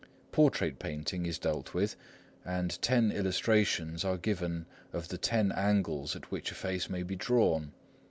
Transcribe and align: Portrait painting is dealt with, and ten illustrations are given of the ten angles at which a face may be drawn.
Portrait 0.31 0.79
painting 0.79 1.27
is 1.27 1.37
dealt 1.37 1.75
with, 1.75 1.95
and 2.43 2.81
ten 2.81 3.11
illustrations 3.11 4.03
are 4.03 4.17
given 4.17 4.65
of 4.93 5.09
the 5.09 5.17
ten 5.19 5.51
angles 5.51 6.15
at 6.15 6.31
which 6.31 6.51
a 6.51 6.55
face 6.55 6.89
may 6.89 7.03
be 7.03 7.15
drawn. 7.15 7.71